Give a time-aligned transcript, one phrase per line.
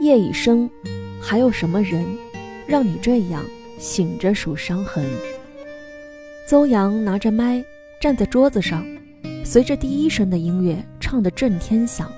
[0.00, 0.68] 夜已深，
[1.20, 2.04] 还有什么人，
[2.66, 3.42] 让你这样
[3.78, 5.04] 醒着数伤痕？
[6.46, 7.64] 邹阳拿着麦
[8.00, 8.84] 站在桌子上，
[9.44, 12.10] 随着第一声的音乐唱得震天响，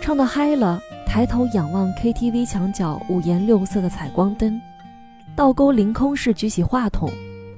[0.00, 4.60] 唱得嗨了，抬头仰望 KTV 墙角五颜六色的彩光灯，
[5.34, 7.10] 倒钩凌空式举起话筒，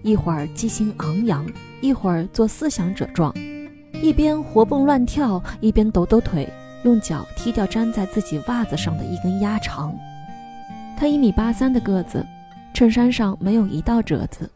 [0.03, 1.45] 一会儿激情昂扬，
[1.81, 3.35] 一会儿做思想者状，
[4.01, 6.49] 一边活蹦乱跳，一边抖抖腿。
[6.85, 9.95] 用脚踢掉粘在自己袜子上的一根鸭肠。
[10.99, 12.25] 他一米八三的个子，
[12.73, 14.49] 衬衫上没有一道褶子，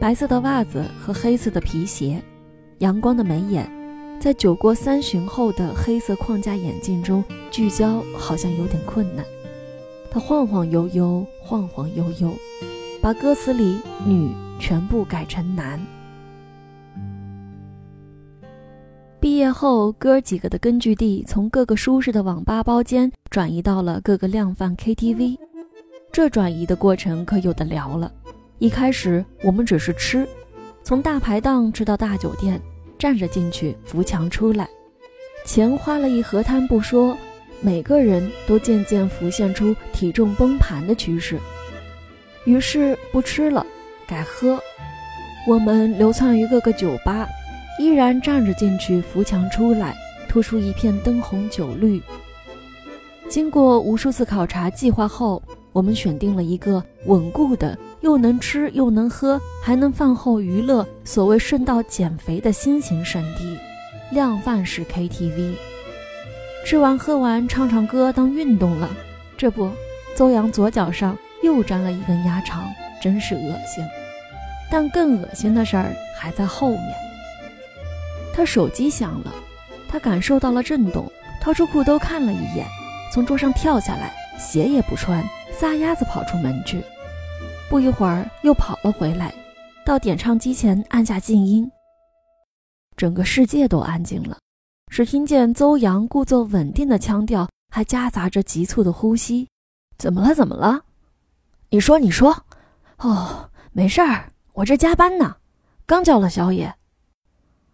[0.00, 2.20] 白色的袜子和黑色的皮鞋，
[2.78, 3.70] 阳光的眉眼，
[4.20, 9.24] 在酒过三巡后的黑色框架眼镜中聚焦，好像有点困难。
[10.10, 12.34] 他晃晃悠悠，晃晃悠悠，
[13.00, 15.80] 把歌词里“女”全部改成“男”。
[19.36, 25.36] 毕业后，哥几个的根据地从各个舒适的网吧包间转移到了各个量贩 KTV。
[26.10, 28.10] 这转移的过程可有的聊了。
[28.60, 30.26] 一开始我们只是吃，
[30.82, 32.58] 从大排档吃到大酒店，
[32.98, 34.66] 站着进去，扶墙出来，
[35.44, 37.14] 钱花了一河滩不说，
[37.60, 41.38] 每个人都渐渐浮现出体重崩盘的趋势。
[42.46, 43.66] 于是不吃了，
[44.06, 44.58] 改喝。
[45.46, 47.28] 我们流窜于各个酒吧。
[47.78, 49.96] 依然站着进去，扶墙出来，
[50.28, 52.00] 突出一片灯红酒绿。
[53.28, 63.58] 经过无数次考察计划后，我们选定了一个稳固的，又能吃又能喝，还能饭后娱乐，所谓顺道减肥的新型圣地——
[64.10, 65.54] 量贩式 KTV。
[66.64, 68.88] 吃完喝完，唱唱歌当运动了。
[69.36, 69.70] 这不，
[70.14, 72.64] 邹阳左脚上又粘了一根鸭肠，
[73.02, 73.84] 真是恶心。
[74.70, 77.05] 但更恶心的事儿还在后面。
[78.36, 79.32] 他手机响了，
[79.88, 82.66] 他感受到了震动，掏出裤兜看了一眼，
[83.10, 86.84] 从桌上跳下来，鞋也不穿，撒丫子跑出门去。
[87.70, 89.34] 不一会儿又跑了回来，
[89.86, 91.68] 到点唱机前按下静音。
[92.94, 94.36] 整个世界都安静了，
[94.92, 99.48] 只听见邹阳故作稳定的腔调，还夹杂着急促的呼吸。
[99.96, 100.34] 怎么了？
[100.34, 100.82] 怎么了？
[101.70, 102.44] 你说，你说。
[102.98, 105.36] 哦，没事儿，我这加班呢，
[105.86, 106.74] 刚叫了宵夜。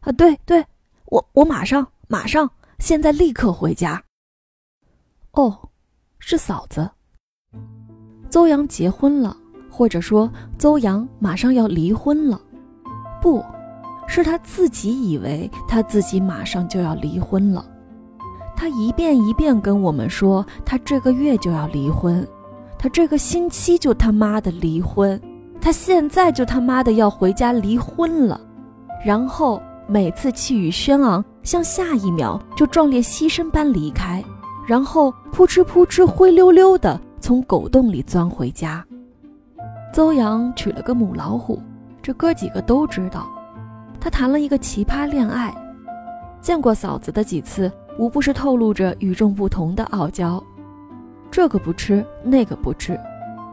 [0.02, 0.64] 啊，对对，
[1.06, 4.02] 我我马上马上，现在立刻回家。
[5.30, 5.56] 哦，
[6.18, 6.90] 是嫂子，
[8.28, 9.36] 邹阳结婚了，
[9.70, 12.40] 或者说邹阳马上要离婚了，
[13.20, 13.44] 不
[14.08, 17.64] 是他自己以为他自己马上就要离婚了，
[18.56, 22.26] 他一遍一遍跟我们说他这个月就要离婚，
[22.76, 25.20] 他这个星期就他妈的离婚，
[25.60, 28.40] 他现在就他妈的要回家离婚了，
[29.04, 29.62] 然后。
[29.86, 34.22] 每次气宇轩昂，像下一秒就壮烈牺牲般离开，
[34.66, 38.84] 然后扑哧扑哧灰溜溜的从狗洞里钻回家。
[39.92, 41.60] 邹阳娶了个母老虎，
[42.00, 43.28] 这哥几个都知道。
[44.00, 45.54] 他谈了一个奇葩恋爱，
[46.40, 50.42] 见过嫂子的几次，无不是透露着与众不同的傲娇。
[51.30, 52.98] 这个不吃，那个不吃，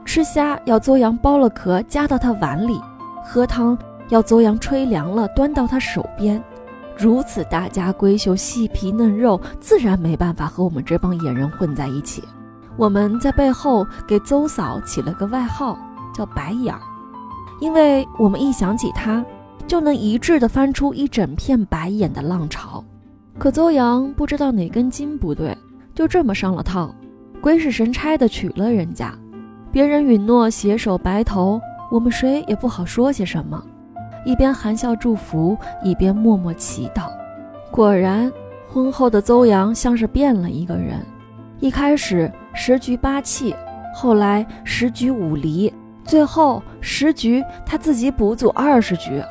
[0.06, 2.80] 吃虾要邹阳剥了壳夹到他碗里，
[3.24, 3.78] 喝汤。
[4.10, 6.44] 要邹阳吹凉了，端到他手边，
[6.98, 12.24] 如此大家闺秀、细皮嫩肉，自然没办法和我们这帮野人混在一起。
[12.76, 15.78] 我们在背后给邹嫂起了个外号，
[16.14, 16.82] 叫“白眼儿”，
[17.62, 19.24] 因为我们一想起她，
[19.68, 22.84] 就能一致的翻出一整片白眼的浪潮。
[23.38, 25.56] 可邹阳不知道哪根筋不对，
[25.94, 26.94] 就这么上了套，
[27.42, 29.14] 鬼使神差的娶了人家。
[29.72, 31.62] 别人允诺携手白头，
[31.92, 33.64] 我们谁也不好说些什么。
[34.26, 37.10] 一边含笑祝福，一边默默祈祷。
[37.72, 38.32] 果然，
[38.68, 41.06] 婚后的邹阳像是变了一个人。
[41.60, 43.56] 一开始十局八气，
[43.94, 49.22] 后来十局五离，最后十局他自己补组二十局。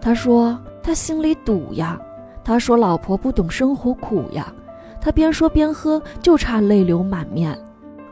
[0.00, 2.00] 他说他心里堵呀，
[2.42, 4.52] 他说老婆不懂生活苦呀。
[5.00, 7.58] 他边说边喝，就差泪流满面。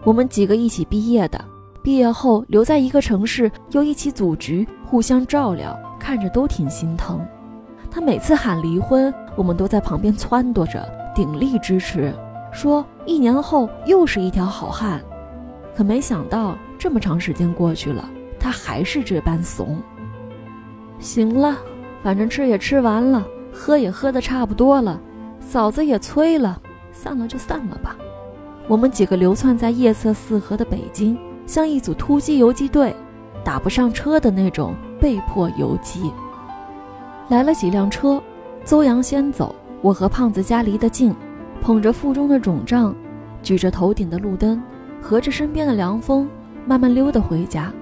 [0.05, 1.45] 我们几个一起毕业的，
[1.83, 5.79] 毕业后留在一个城市，又一起组局，互相照料。
[5.99, 7.27] 看着都挺心疼，
[7.91, 12.15] 他每次喊离婚，我们都在旁边撺掇着，鼎力支持，
[12.53, 15.01] 说一年后又是一条好汉。
[15.77, 18.09] 可没想到这么长时间过去了，
[18.39, 19.81] 他还是这般怂。
[20.99, 21.57] 行了，
[22.03, 25.01] 反正吃也吃完了，喝也喝的差不多了，
[25.41, 26.61] 嫂子也催了，
[26.93, 27.97] 散了就散了吧。
[28.67, 31.17] 我们几个流窜在夜色四合的北京，
[31.47, 32.95] 像一组突击游击队，
[33.45, 34.75] 打不上车的那种。
[35.01, 36.13] 被迫游击，
[37.29, 38.23] 来了几辆车，
[38.65, 41.15] 邹阳先走，我和胖子家离得近，
[41.61, 42.95] 捧着腹中的肿胀，
[43.43, 44.63] 举着头顶的路灯，
[45.01, 46.29] 合着身边的凉风，
[46.67, 47.73] 慢慢溜达回家。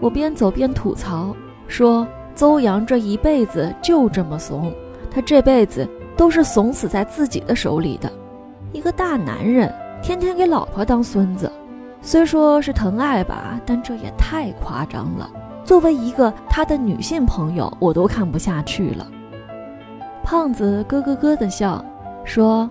[0.00, 1.34] 我边走边吐槽
[1.68, 4.72] 说：“邹阳这一辈子就这么怂，
[5.10, 8.10] 他这辈子都是怂死在自己的手里的。
[8.72, 11.50] 一个大男人，天天给老婆当孙子，
[12.00, 15.30] 虽说是疼爱吧，但这也太夸张了。
[15.64, 19.06] 作为一个他的女性朋友，我都看不下去了。”
[20.24, 21.84] 胖子咯咯咯的笑
[22.24, 22.68] 说：“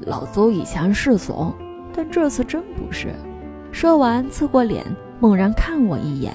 [0.00, 1.52] 老邹以前是怂，
[1.94, 3.14] 但这次真不是。”
[3.72, 4.84] 说完，侧过脸，
[5.18, 6.32] 猛然看我一眼。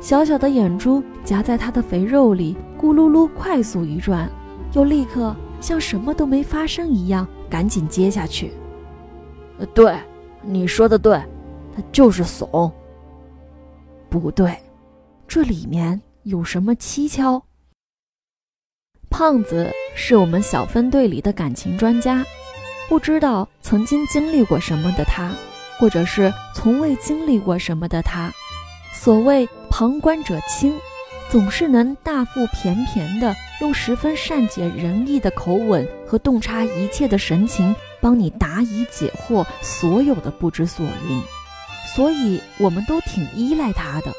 [0.00, 4.28] 小小的眼珠夹在他的肥肉里，咕噜噜快速一转，
[4.72, 8.52] 又立刻像什么都没发生一样，赶紧接下去。
[9.72, 9.96] 对，
[10.42, 11.16] 你说的对，
[11.74, 12.70] 他就是怂。
[14.10, 14.54] 不对，
[15.34, 17.42] 这里面有什么蹊跷？
[19.08, 22.22] 胖子是我们小分队里的感情专家，
[22.86, 25.32] 不知道曾经经历过什么的他，
[25.78, 28.30] 或者是从未经历过什么的他。
[28.92, 30.78] 所谓旁观者清，
[31.30, 41.22] 总是能大腹便便的用十分善解人意的口吻和洞察一切的神情，帮你答疑解惑所有的不知所云，
[41.96, 44.12] 所以我们都挺依赖他的。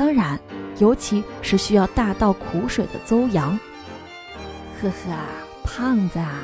[0.00, 0.40] 当然，
[0.78, 3.60] 尤其是需要大倒苦水的邹阳。
[4.80, 5.14] 呵呵，
[5.62, 6.40] 胖子，啊，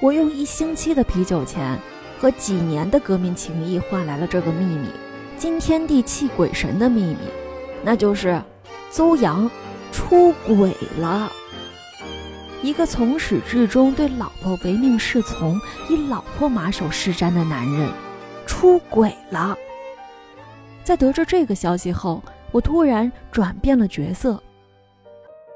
[0.00, 1.78] 我用一星期的啤酒钱
[2.18, 4.88] 和几年的革命情谊换来了这个秘密。
[5.36, 7.18] 惊天地泣鬼神的秘密，
[7.84, 8.42] 那就是
[8.90, 9.50] 邹阳
[9.92, 11.30] 出轨了。
[12.62, 15.60] 一个从始至终对老婆唯命是从、
[15.90, 17.90] 以老婆马首是瞻的男人，
[18.46, 19.54] 出轨了。
[20.82, 22.22] 在得知这个消息后，
[22.58, 24.36] 我突然转变了角色。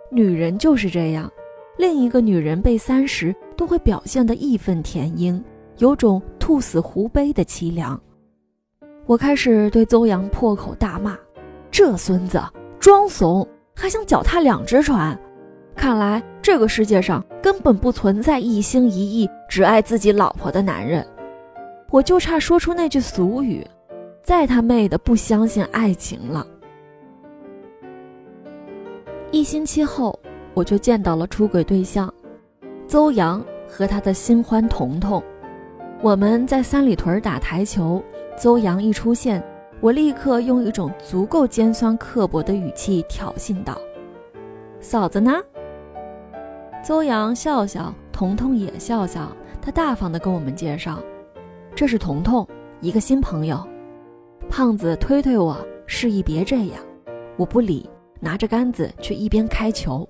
[0.09, 1.29] 女人就是这样，
[1.77, 5.43] 另一个女人被三十，都会表现得义愤填膺，
[5.79, 8.01] 有种兔死狐悲的凄凉。
[9.05, 11.19] 我开始对邹阳破口大骂
[11.73, 12.41] ：“这孙子
[12.79, 13.45] 装怂，
[13.75, 15.19] 还想脚踏两只船。
[15.75, 21.05] 看来这个世界上根本不存在一心一意只爱自己老婆的男人。”
[21.91, 23.67] 我就差说出那句俗语
[24.23, 26.47] ：“再他妹的不相信爱情了。”
[29.33, 30.17] 一星期后，
[30.53, 32.13] 我就见到了出轨对象
[32.87, 35.23] 邹阳和他的新欢彤彤。
[36.03, 38.01] 我们在三里屯打台球。
[38.37, 39.43] 邹阳一出现，
[39.81, 43.79] 我立刻用一种足够尖酸刻薄的语气挑衅道
[44.81, 45.33] ：“嫂子呢？”
[46.83, 50.99] 邹阳笑笑，彤彤也笑笑，他大方地跟我们介绍
[51.75, 52.47] ：“这是彤彤，
[52.81, 53.67] 一个新朋友。”
[54.49, 55.57] 胖子推推我，
[55.87, 56.83] 示意别这样，
[57.37, 57.89] 我不理，
[58.23, 60.09] 拿着杆子去一边开球。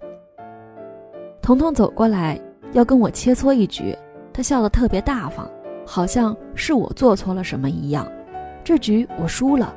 [1.40, 2.38] 彤彤走过来
[2.72, 3.96] 要跟我切磋一局，
[4.34, 5.50] 他笑得特别大方。
[5.84, 8.06] 好像是我做错了什么一样，
[8.62, 9.74] 这局我输了。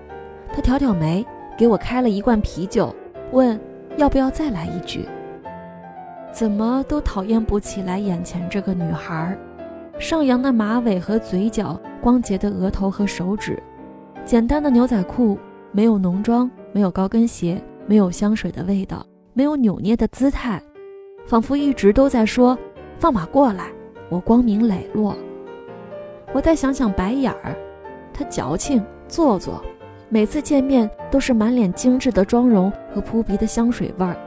[0.54, 1.26] 他挑挑眉，
[1.58, 2.94] 给我开了一罐啤酒，
[3.32, 3.60] 问
[3.98, 5.04] 要不要再来一局。
[6.32, 9.36] 怎么都讨厌不起来眼前这个女孩，
[9.98, 13.62] 上扬的马尾和嘴角，光洁的额头和手指，
[14.24, 15.38] 简单的牛仔裤，
[15.72, 20.62] 没有浓妆，没有高跟鞋，没有香水的味道，没有扭捏的姿态，
[21.26, 22.58] 仿佛一直都在说
[22.98, 23.66] ：“放马过来，
[24.10, 25.16] 我光明磊落。”
[26.34, 27.56] 我再想想白眼儿，
[28.14, 29.64] 他矫情做作，
[30.10, 34.18] 每次见面都是满脸精致的妆容和扑鼻的香水味儿。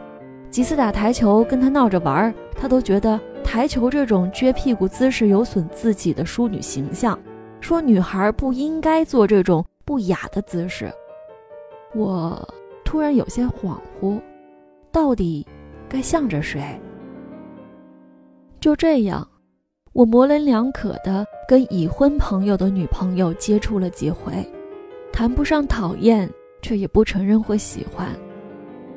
[0.50, 7.18] 几次打台球跟他闹着玩儿，他都觉得台球这种撅屁股姿势有损自己的淑女形象，
[7.60, 10.90] 说女孩不应该做这种不雅的姿势。
[11.94, 12.48] 我
[12.88, 14.18] 突然有些恍惚，
[14.90, 15.46] 到底
[15.90, 16.80] 该向着谁？
[18.60, 19.28] 就这样。
[19.92, 24.32] 我模棱两可的跟已婚朋友的女朋友接触了几回，
[25.12, 26.26] 谈不上讨厌，
[26.62, 28.08] 却也不承认会喜欢。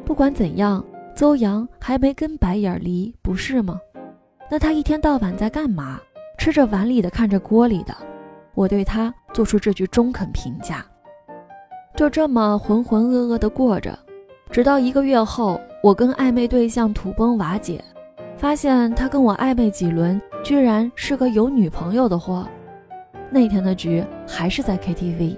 [0.05, 0.81] 不管怎样，
[1.13, 3.77] 邹阳还没跟白眼离，不是吗？
[4.49, 5.99] 那他一天到晚在干嘛？
[6.37, 7.93] 吃着碗里的，看着锅里的。
[8.53, 10.85] 我对他做出这句中肯评价。
[11.95, 13.97] 就这么浑浑噩噩的过着，
[14.49, 17.83] 直到一个月后，我跟暧昧对象土崩瓦解。
[18.37, 22.47] 发现他跟我暧昧几轮，居然是个有女朋友的货。
[23.29, 25.35] 那天的局还是在 KTV，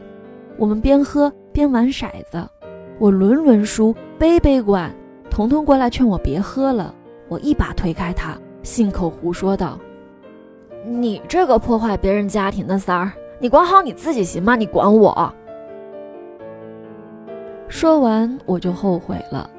[0.57, 2.41] 我们边喝边玩骰子，
[2.97, 4.89] 我轮轮输，杯杯灌。
[5.29, 6.95] 彤彤过来劝我别喝了，
[7.27, 9.77] 我一把推开他，信口胡说道
[10.87, 14.55] ：“你这个破坏别人家庭的三儿，你管好你自己行吗？
[14.55, 15.33] 你管我？”
[17.67, 19.49] 说完我就后悔了。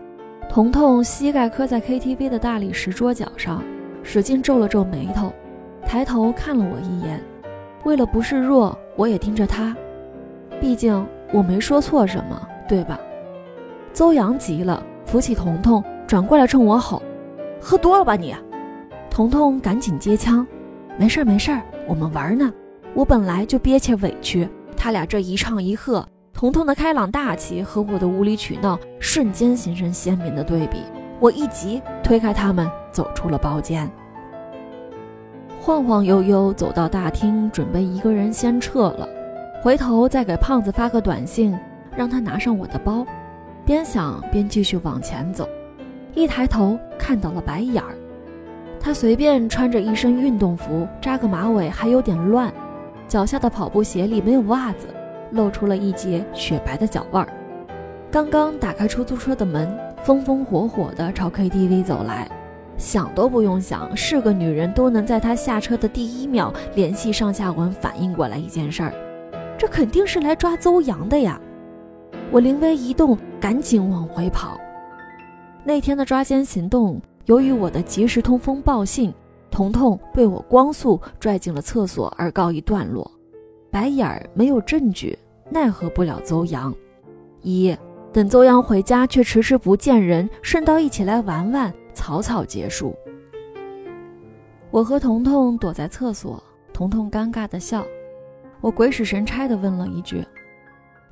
[0.48, 3.62] 彤彤膝盖磕在 KTV 的大理石桌角上，
[4.02, 5.32] 使劲皱了皱眉头，
[5.84, 7.20] 抬头看了我一眼。
[7.84, 9.76] 为了不示弱，我也盯着他。
[10.60, 12.98] 毕竟我没说错什么，对吧？
[13.92, 17.02] 邹阳急了，扶起彤彤，转过来冲我吼
[17.60, 18.34] ：“喝多了吧你！”
[19.10, 20.46] 彤彤赶紧接枪
[20.96, 22.52] ：“没事儿没事儿，我们玩呢。
[22.94, 30.78] 我本来就憋屈委屈，他俩这一唱一和，彤彤的开朗大气和我的无理取闹瞬间形成鲜明的对比。
[31.20, 33.88] 我一急，推开他们，走出了包间。
[35.60, 39.08] 晃晃悠悠走到大厅，准备一个人先撤了，
[39.62, 41.56] 回头再给胖子发个短信，
[41.96, 43.06] 让他拿上我的包。
[43.64, 45.48] 边想边继续往前走，
[46.14, 47.94] 一抬头看到了白眼儿。
[48.80, 52.52] 他随便穿着一身运动服，扎个马尾还有点乱，
[53.06, 54.88] 脚下的跑步鞋里没有袜子，
[55.34, 57.32] 露出了一截雪白的脚腕儿。
[58.10, 62.26] 刚刚打开出租车的门，风风火火地朝 KTV 走来，
[62.78, 68.94] 想都不用想，是个女人都能在他下车的第一秒联系上下文反应过来一件事儿，
[69.58, 71.40] 这肯定是来抓邹阳的呀！
[72.30, 73.18] 我灵微一动。
[73.44, 74.58] 赶紧往回跑。
[75.64, 79.12] 那天的抓奸行动，由于我的及时通风报信，
[79.50, 83.10] 彤彤被我光速拽进了厕所而告一段落。
[83.70, 85.18] 白眼儿没有证据，
[85.50, 86.74] 奈何不了邹阳。
[87.42, 87.76] 一
[88.12, 92.96] 等邹阳回家却迟迟不见人，顺道一起来玩玩，草草结束。
[94.70, 97.84] 我和彤彤躲在厕所，彤彤尴尬的笑。
[98.60, 100.24] 我鬼使神差的问了一句：“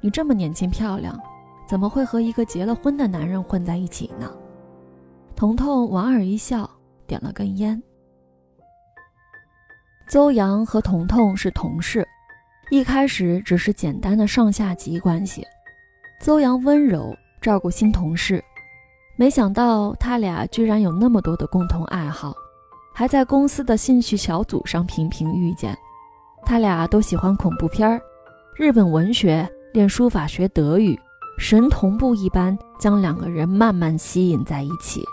[0.01, 1.19] 你这么年轻漂亮？”
[1.65, 4.31] 怎么会和一个结了婚的男人混在一起呢？
[5.37, 6.69] 彤彤莞尔一笑，
[7.07, 7.81] 点了根烟。
[10.09, 12.07] 邹阳和彤彤是同事，
[12.73, 15.47] 一开始只是简单的上下级关系。
[16.23, 18.43] 邹阳温柔照顾新同事，
[19.15, 22.35] 没想到他俩居然有那么多的共同爱好，
[22.95, 25.77] 还在公司的兴趣小组上频频遇见。
[26.47, 28.01] 他俩都喜欢恐怖片儿
[28.57, 30.99] 日本文学，练书法学德语。
[31.37, 35.05] 神同步一般将两个人慢慢吸引在一起，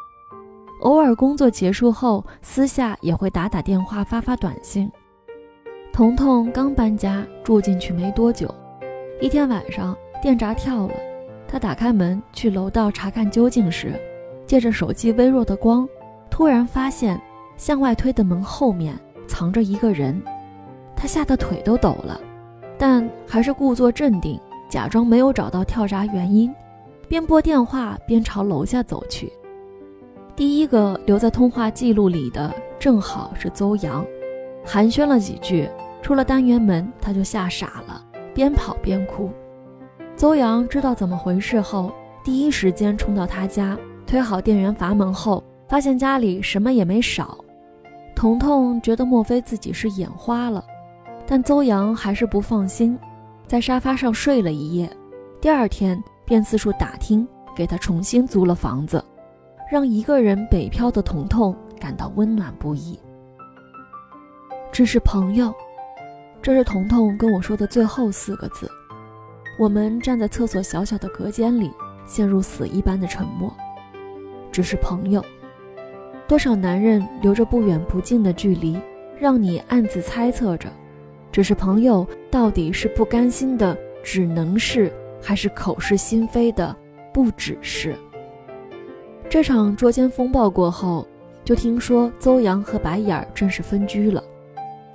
[0.80, 4.89] 偶尔工作结束后，私下也会打打电话、发发短信。
[5.91, 8.53] 彤彤刚搬家住进去没多久，
[9.19, 10.93] 一天晚上电闸跳了，
[11.48, 13.93] 他打开门去楼道查看究竟时，
[14.46, 15.88] 借着手机微弱的光，
[16.29, 17.22] 突然发现
[17.58, 20.22] 向外推的门后面藏着一个人，
[20.96, 22.19] 他吓得腿都抖了，
[22.77, 24.39] 但还是故作镇定。
[24.69, 26.53] 假装没有找到跳闸原因，
[27.08, 29.34] 边拨电话边朝楼下走去。
[30.36, 34.05] 第一个留在通话记录里的正好是邹阳，
[34.66, 35.70] 寒暄了几句，
[36.01, 39.30] 出了单元门，他就吓傻了，边跑边哭。
[40.16, 41.92] 邹阳知道怎么回事后，
[42.24, 47.38] 第一时间冲到他家，推好电源阀门后，发现家里什么也没少。
[48.16, 50.63] 彤彤觉得莫非自己是眼花了，
[51.25, 53.00] 但邹阳还是不放心。
[53.48, 54.89] 在沙发上睡了一夜，
[55.42, 57.25] 第二天便四处打听，
[57.56, 59.04] 给他重新租了房子，
[59.72, 63.00] 让一个人北漂的彤彤感到温暖不已。
[64.80, 65.54] 只是朋友，
[66.42, 68.72] 这是彤彤跟我说的最后四个字。
[69.60, 71.70] 我们站在厕所小小的隔间里，
[72.06, 73.54] 陷入死一般的沉默。
[74.54, 75.22] 只是朋友，
[76.30, 78.80] 多少男人留着不远不近的距离，
[79.20, 80.70] 让你暗自猜测着。
[81.30, 84.90] 只是朋友，到底是不甘心的，只能是，
[85.22, 86.74] 还是口是心非的，
[87.14, 87.94] 不只是？
[89.30, 91.06] 这场捉奸风暴过后，
[91.44, 94.24] 就听说邹阳和白眼儿正式分居了。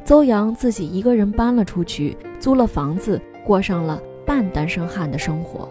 [0.04, 5.66] 邹阳自己一个人搬了出去，租了房子，过上了半单身汉的生活。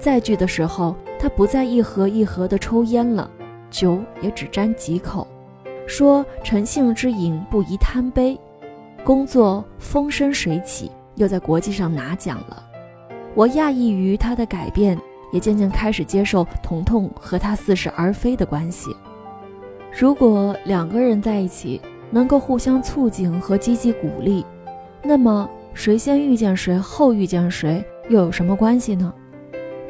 [0.00, 3.30] 再聚的时候，他不再一盒一盒的抽烟了，
[3.70, 5.28] 酒也只沾几口，
[5.86, 8.36] 说诚信之饮不宜贪杯。
[9.04, 12.64] 工作风生水起，又在国际上拿奖了。
[13.34, 14.98] 我讶异于他的改变，
[15.32, 18.94] 也渐渐开始接受彤彤和他似是而非的关系。
[19.96, 21.80] 如果两个人在一起
[22.12, 24.46] 能够互相促进和积极鼓励，
[25.02, 29.12] 那么谁先遇见谁，后遇见谁又有什么关系呢？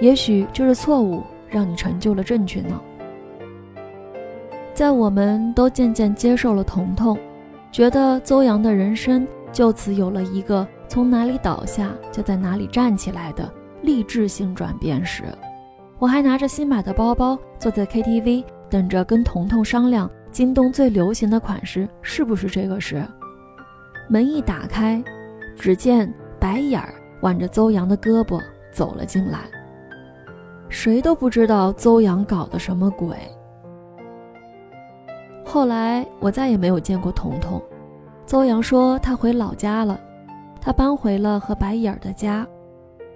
[0.00, 2.81] 也许就是错误让你成就了正确呢。
[4.73, 7.19] 在我们都渐渐接受了彤彤。
[7.71, 13.50] 觉得邹阳的人生就此有了一个从哪里倒下就在哪里站起来的
[13.81, 15.25] 励志性转变时，
[15.99, 23.07] 我还拿着新买的包包坐在 KTV 等着跟彤彤商量京东最流行的款式是不是这个时，
[24.09, 25.03] 门一打开，
[25.57, 28.41] 只见白眼儿挽着邹阳的胳膊
[28.73, 29.41] 走了进来。
[30.71, 33.15] 谁都不知道邹阳搞的什么鬼。
[35.45, 37.62] 后来我再也没有见过彤彤。
[38.25, 40.01] 邹阳说他回老家了，
[40.62, 42.47] 他搬回了和白眼儿的家。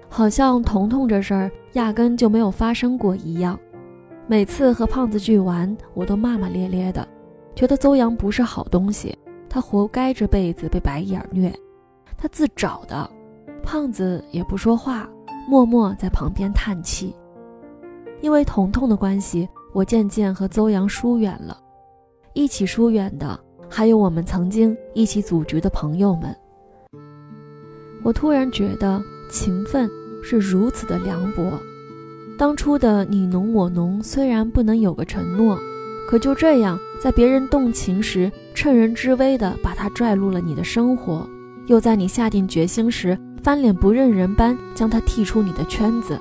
[0.08, 3.58] 好像彤彤这事儿压根就没有发生过一样。
[4.28, 7.06] 每次和胖子聚完，我都骂骂咧咧的，
[7.54, 9.16] 觉得邹阳不是好东西，
[9.49, 11.54] 他活该这辈子被白眼虐，
[12.16, 13.09] 他自找的。
[13.62, 15.09] 胖子也不说话，
[15.49, 17.14] 默默在旁边叹气。
[18.21, 21.56] 因为彤彤的关系，我渐渐和邹阳疏远了。
[22.33, 23.38] 一起疏远的，
[23.71, 26.37] 还有我们曾经一起组局的朋友们。
[28.02, 29.88] 我突然觉得情分
[30.25, 31.45] 是如此的凉薄。
[32.38, 35.59] 当初的你侬我侬，虽然不能有个承诺，
[36.07, 41.26] 可就这样，在别人动情时，趁人之危的把他拽入了你的生活，
[41.66, 46.19] 又在你下定决心时，翻脸不认人般将他踢出你的圈子。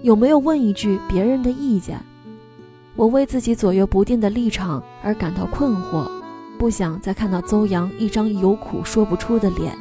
[0.00, 2.00] 有没有问一句别人的意见？
[2.96, 6.10] 我为自己左右不定的立场而感到困惑，
[6.58, 9.76] 不想再看到邹阳一张有苦说不出的脸，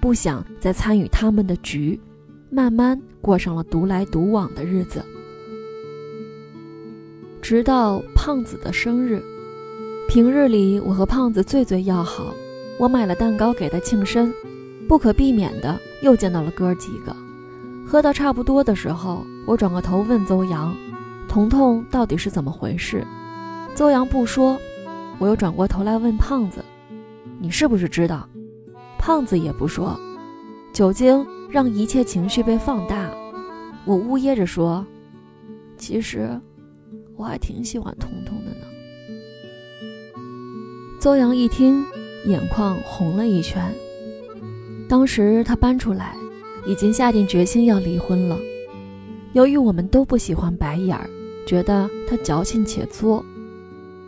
[0.00, 1.98] 不想再参与他们的局。
[2.56, 5.04] 慢慢过上了独来独往的日子，
[7.42, 9.22] 直到胖子的生日。
[10.08, 12.32] 平日里我和胖子最最要好，
[12.78, 14.32] 我买了蛋糕给他庆生，
[14.88, 17.14] 不可避免的又见到了哥几个。
[17.86, 20.74] 喝到差不多的时候，我转过头问邹阳
[21.28, 23.06] ：“彤彤到底是怎么回事？”
[23.76, 24.58] 邹阳不说，
[25.18, 26.64] 我又转过头来问胖子
[27.38, 28.26] ：“你是不是知道？”
[28.96, 29.94] 胖子也不说，
[30.72, 31.22] 酒精。
[31.56, 33.10] 让一切情绪被放大，
[33.86, 34.86] 我呜咽着说
[35.78, 36.38] ：“其实
[37.16, 38.66] 我还挺喜欢彤彤的呢。”
[41.00, 41.82] 邹阳一听，
[42.26, 43.74] 眼眶红了一圈。
[44.86, 46.14] 当时他搬出来，
[46.66, 48.38] 已经下定决心要离婚了。
[49.32, 51.08] 由于我们都不喜欢白眼儿，
[51.46, 53.24] 觉得他矫情且作，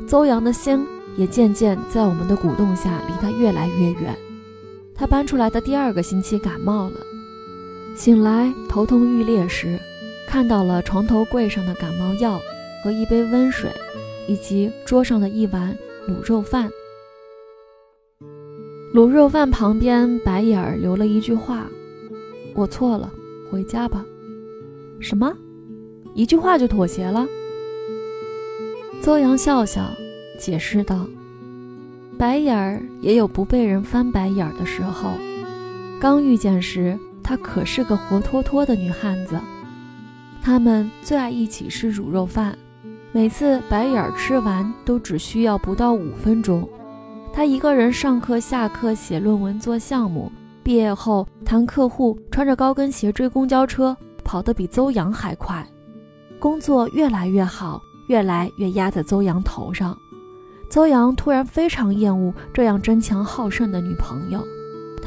[0.07, 0.87] 邹阳的心
[1.17, 4.14] 也渐渐在我们的鼓动下离他越来越远。
[4.95, 6.97] 他搬出来的第二个星期感冒了。
[7.97, 9.78] 醒来头痛欲裂时，
[10.26, 12.40] 看到了床头柜上的感冒药
[12.83, 13.70] 和一杯温水，
[14.29, 15.77] 以及桌上的一碗
[16.09, 16.70] 卤肉饭。
[18.94, 21.66] 卤肉饭旁边，白眼儿留了一句话
[22.55, 23.12] ：“我错了，
[23.51, 24.05] 回家吧。”
[25.01, 25.37] 什么？
[26.14, 27.27] 一句话就妥协了？
[29.03, 29.90] 邹阳笑笑，
[30.38, 31.07] 解释道
[32.16, 35.11] ：“白眼儿也有不被人翻白眼儿的时候。
[36.01, 36.96] 刚遇见时。”
[37.29, 39.38] 她可是个活脱脱的女汉子，
[40.41, 42.57] 他们最爱一起吃卤肉饭，
[43.12, 46.67] 每次白眼儿吃完都只需要不到五分钟。
[47.31, 55.62] 她一个人上课、下课、写论文、做项目，毕业后谈客户，穿着高跟鞋追公交车，跑得比邹阳还快。
[56.38, 59.95] 工作越来越好，越来越压在邹阳头上。
[60.71, 64.43] 邹阳突然非常厌恶这样争强好胜的女朋友，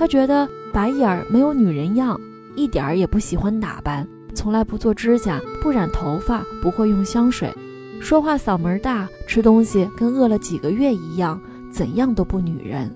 [0.01, 0.49] 他觉得。
[0.73, 2.17] 白眼儿没有女人样，
[2.55, 7.53] 一点儿也不喜欢打扮，从来不做指甲，不染头发，不会用香水，
[7.99, 11.37] 说话嗓门大，吃东西跟饿了几个月一样，
[11.69, 12.89] 怎样都不女人。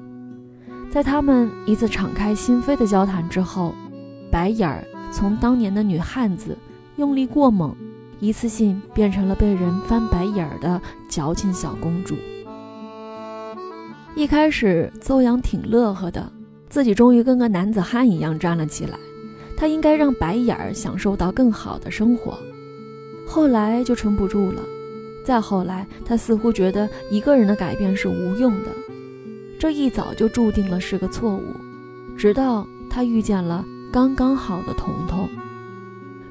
[0.89, 3.75] 在他们一次敞开心扉的交谈之后，
[4.31, 6.57] 白眼儿从当年的女汉子
[6.95, 7.75] 用力过猛，
[8.21, 12.15] 一次性变成了被人翻白眼儿的矫情小公主。
[14.15, 16.31] 一开始，邹阳挺乐呵的。
[16.75, 18.99] 自己终于跟个男子汉一样站了起来，
[19.55, 22.37] 他应该让白眼儿享受到更好的生活。
[23.25, 24.61] 后来就撑不住了，
[25.23, 28.71] 再后来，他似乎觉得一个人的改变是无用的，
[29.57, 31.43] 这一早就注定了是个错误。
[32.17, 35.29] 直到他遇见了刚刚好的彤彤，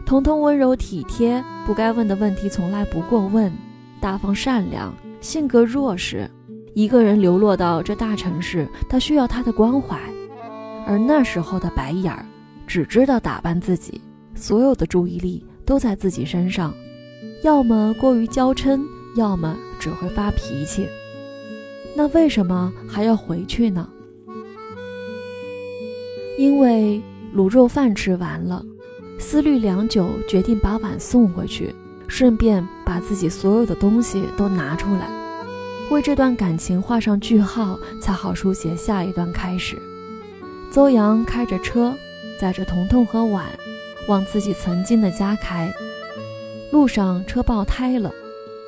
[0.05, 3.51] 彤彤温柔体贴，不该问的问题从来不过问，
[3.99, 6.31] 大方善良，性格弱势。
[6.75, 9.99] 一个人流落到这大城市，他需要他的关怀。
[10.87, 12.25] 而那时候的白眼儿，
[12.67, 14.01] 只知道打扮自己，
[14.35, 16.75] 所有的注意力都在自己身上，
[17.43, 18.81] 要么过于娇嗔，
[19.17, 20.87] 要么只会发脾气。
[21.97, 23.89] 那为什么还要回去呢？
[26.39, 27.01] 因为
[27.35, 28.65] 卤肉饭吃完了，
[29.19, 31.75] 思虑良久，决定把碗送回去，
[32.09, 35.09] 顺便把自己所有的东西都拿出来，
[35.91, 39.81] 为这段感情画上句号，才好书写下一段开始。
[40.75, 41.95] 邹阳开着车，
[42.37, 43.47] 载着彤彤和婉，
[44.09, 45.73] 往自己曾经的家开。
[46.73, 48.13] 路上车爆胎了，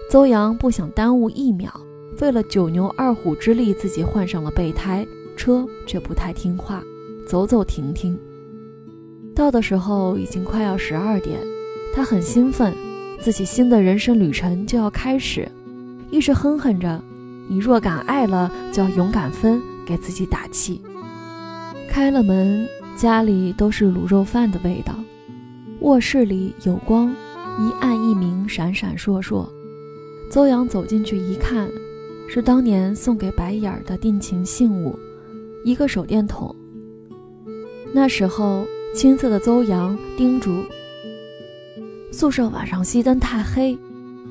[0.09, 1.69] 邹阳不想耽误一秒，
[2.16, 5.05] 费了九牛二虎之力，自己换上了备胎，
[5.37, 6.81] 车却不太听话，
[7.27, 8.16] 走走停停。
[9.35, 11.40] 到的时候已经快要十二点，
[11.92, 12.73] 他很兴奋，
[13.19, 15.51] 自己新的人生旅程就要开始，
[16.12, 17.03] 一直哼哼着
[17.51, 20.81] ：“你若敢爱了，就要勇敢分”，给自己打气。
[21.97, 24.95] 开了门，家里都是卤肉饭的味道。
[25.81, 27.11] 卧室里有光，
[27.59, 29.49] 一暗一明，闪闪烁烁。
[30.31, 31.67] 邹阳走进去一看，
[32.29, 34.95] 是当年送给白眼儿的定情信物，
[35.65, 36.55] 一个手电筒。
[37.95, 40.63] 那时候青涩的邹阳叮嘱：
[42.13, 43.75] 宿舍晚上熄灯太黑，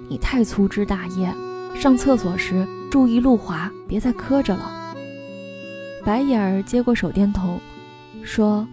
[0.08, 1.34] 你太粗枝大叶，
[1.74, 4.85] 上厕所时注意路滑，别再磕着了。
[6.06, 7.60] 白眼儿接过手电筒，
[8.24, 8.66] 说：“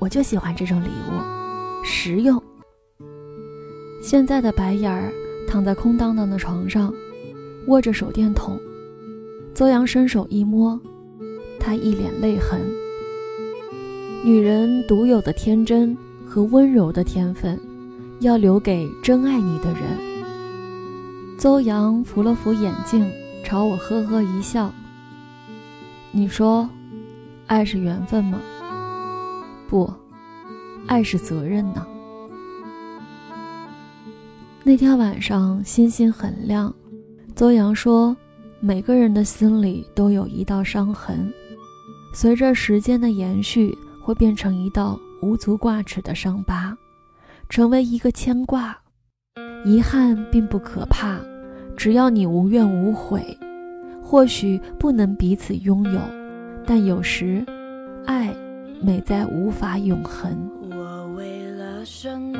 [0.00, 2.42] 我就喜欢这种礼物，实用。”
[4.02, 5.12] 现在的白眼儿
[5.48, 6.92] 躺在空荡荡的床上，
[7.68, 8.58] 握着手电筒。
[9.54, 10.78] 邹阳伸手一摸，
[11.60, 12.60] 他一脸泪痕。
[14.24, 17.56] 女人独有的天真和温柔的天分，
[18.18, 19.82] 要留给真爱你的人。
[21.38, 23.08] 邹阳扶了扶眼镜，
[23.44, 24.72] 朝我呵呵一笑。
[26.10, 26.68] 你说，
[27.46, 28.40] 爱是缘分吗？
[29.68, 29.92] 不，
[30.86, 31.86] 爱是责任呢。
[34.64, 36.74] 那天晚上星星很亮，
[37.34, 38.16] 邹阳说，
[38.58, 41.32] 每个人的心里都有一道伤痕，
[42.14, 46.76] 随着时间的延续，会变成一道无足挂齿的伤疤，
[47.50, 48.76] 成为一个牵挂。
[49.64, 51.18] 遗憾并不可怕，
[51.76, 53.22] 只要你无怨无悔。
[54.10, 56.00] 或许不能彼此拥有，
[56.64, 57.44] 但有时，
[58.06, 58.34] 爱
[58.80, 60.34] 美在无法永恒。
[60.70, 62.38] 我为了什么